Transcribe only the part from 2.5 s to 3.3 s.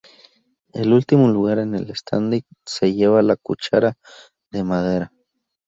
se lleva